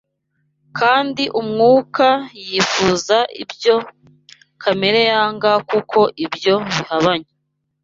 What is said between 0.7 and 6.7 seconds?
kandi Umwuka yifuza ibyo kamere yanga kuko ibyo